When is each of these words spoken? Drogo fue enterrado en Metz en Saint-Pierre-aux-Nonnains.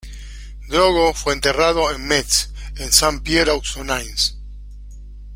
Drogo 0.67 1.13
fue 1.13 1.31
enterrado 1.35 1.91
en 1.93 2.03
Metz 2.07 2.49
en 2.77 2.91
Saint-Pierre-aux-Nonnains. 2.91 4.33